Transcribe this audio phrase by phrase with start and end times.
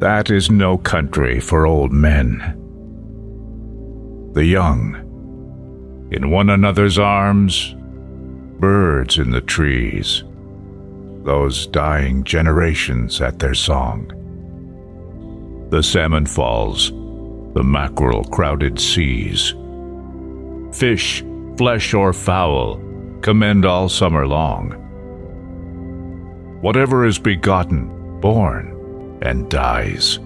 [0.00, 2.38] That is no country for old men.
[4.34, 4.94] The young,
[6.12, 7.74] in one another's arms,
[8.60, 10.22] birds in the trees,
[11.24, 14.12] those dying generations at their song.
[15.70, 16.90] The salmon falls,
[17.54, 19.52] the mackerel crowded seas.
[20.72, 21.24] Fish,
[21.56, 22.80] flesh or fowl,
[23.20, 24.70] commend all summer long.
[26.60, 28.77] Whatever is begotten, born,
[29.22, 30.18] and dies.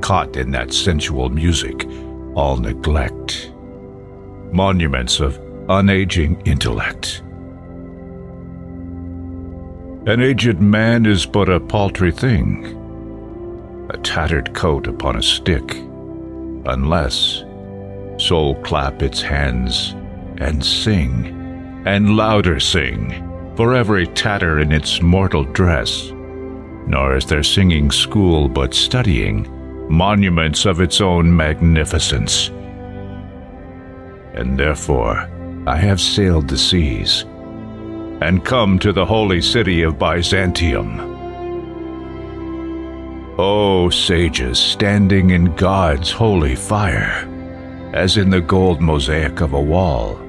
[0.00, 1.86] Caught in that sensual music,
[2.34, 3.52] all neglect.
[4.52, 7.22] Monuments of unaging intellect.
[10.06, 12.64] An aged man is but a paltry thing,
[13.90, 15.74] a tattered coat upon a stick,
[16.64, 17.44] unless
[18.16, 19.94] soul clap its hands
[20.38, 21.26] and sing,
[21.86, 26.12] and louder sing, for every tatter in its mortal dress.
[26.86, 29.46] Nor is there singing school but studying,
[29.88, 32.48] monuments of its own magnificence.
[34.34, 35.28] And therefore
[35.66, 37.24] I have sailed the seas,
[38.20, 41.00] and come to the holy city of Byzantium.
[43.38, 47.26] O sages standing in God's holy fire,
[47.94, 50.20] as in the gold mosaic of a wall,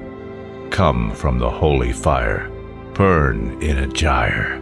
[0.70, 2.50] come from the holy fire,
[2.94, 4.61] perne in a gyre,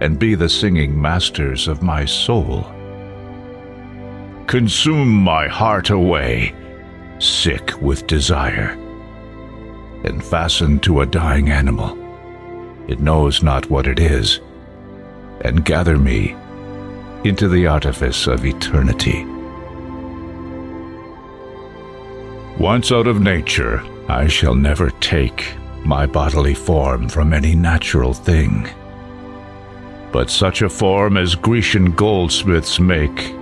[0.00, 2.62] and be the singing masters of my soul.
[4.46, 6.54] Consume my heart away,
[7.18, 8.70] sick with desire,
[10.04, 11.98] and fasten to a dying animal.
[12.88, 14.40] It knows not what it is,
[15.42, 16.34] and gather me
[17.24, 19.24] into the artifice of eternity.
[22.58, 25.54] Once out of nature, I shall never take
[25.84, 28.68] my bodily form from any natural thing,
[30.12, 33.34] but such a form as Grecian goldsmiths make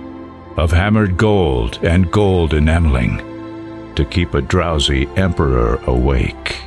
[0.57, 6.57] of hammered gold and gold enameling to keep a drowsy emperor awake,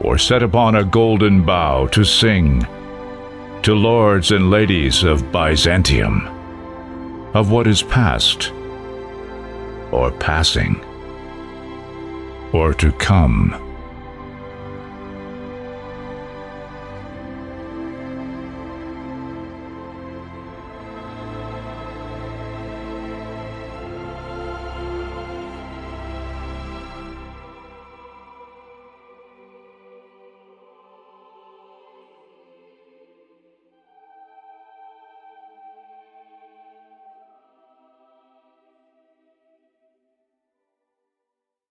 [0.00, 2.66] or set upon a golden bough to sing
[3.62, 6.26] to lords and ladies of Byzantium
[7.34, 8.52] of what is past
[9.90, 10.80] or passing
[12.52, 13.67] or to come.